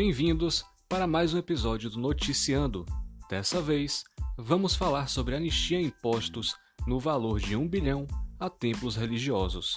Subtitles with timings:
[0.00, 2.86] Bem-vindos para mais um episódio do Noticiando.
[3.28, 4.04] Dessa vez,
[4.36, 6.54] vamos falar sobre anistia a impostos
[6.86, 8.06] no valor de 1 bilhão
[8.38, 9.76] a templos religiosos.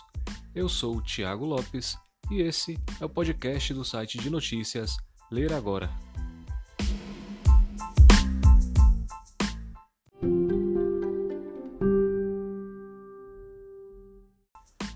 [0.53, 1.97] Eu sou o Tiago Lopes
[2.29, 4.95] e esse é o podcast do site de notícias
[5.31, 5.89] Ler Agora.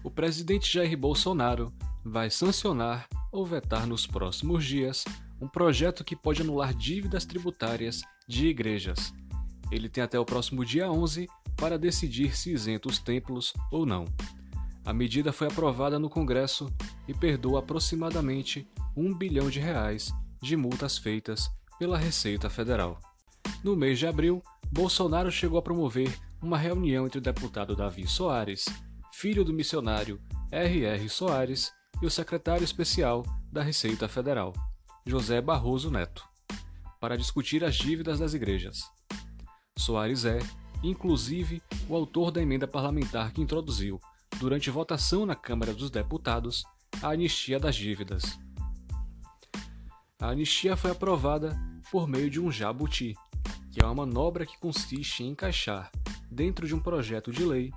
[0.04, 5.04] O presidente Jair Bolsonaro vai sancionar ou vetar nos próximos dias
[5.42, 9.14] um projeto que pode anular dívidas tributárias de igrejas.
[9.70, 11.28] Ele tem até o próximo dia 11
[11.58, 14.06] para decidir se isenta os templos ou não.
[14.86, 16.72] A medida foi aprovada no Congresso
[17.08, 23.00] e perdoa aproximadamente um bilhão de reais de multas feitas pela Receita Federal.
[23.64, 24.42] No mês de abril,
[24.72, 28.66] Bolsonaro chegou a promover uma reunião entre o deputado Davi Soares,
[29.12, 31.10] filho do missionário R.R.
[31.10, 34.54] Soares, e o secretário especial da Receita Federal,
[35.06, 36.28] José Barroso Neto,
[37.00, 38.84] para discutir as dívidas das igrejas.
[39.78, 40.40] Soares é,
[40.84, 44.00] inclusive, o autor da emenda parlamentar que introduziu,
[44.40, 46.64] durante votação na Câmara dos Deputados,
[47.02, 48.38] a anistia das dívidas.
[50.20, 51.58] A anistia foi aprovada
[51.92, 53.14] por meio de um jabuti,
[53.72, 55.92] que é uma manobra que consiste em encaixar,
[56.32, 57.72] dentro de um projeto de lei,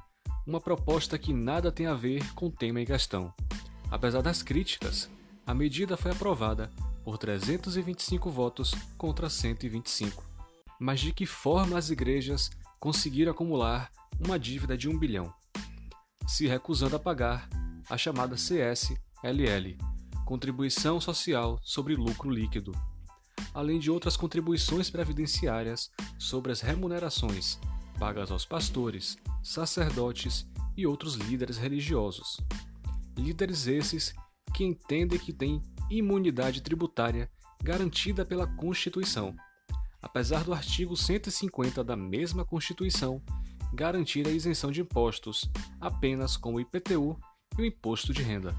[0.46, 3.34] uma proposta que nada tem a ver com tema em questão.
[3.90, 5.08] Apesar das críticas,
[5.46, 6.70] a medida foi aprovada
[7.04, 10.22] por 325 votos contra 125.
[10.78, 13.90] Mas de que forma as igrejas conseguiram acumular
[14.24, 15.32] uma dívida de 1 bilhão?
[16.26, 17.48] Se recusando a pagar
[17.88, 19.78] a chamada CSLL,
[20.24, 22.72] Contribuição Social sobre Lucro Líquido,
[23.54, 27.58] além de outras contribuições previdenciárias sobre as remunerações
[27.98, 32.38] pagas aos pastores, sacerdotes e outros líderes religiosos.
[33.18, 34.14] Líderes esses
[34.54, 37.28] que entendem que têm imunidade tributária
[37.62, 39.34] garantida pela Constituição,
[40.00, 43.20] apesar do artigo 150 da mesma Constituição
[43.74, 47.18] garantir a isenção de impostos apenas com o IPTU
[47.58, 48.54] e o imposto de renda.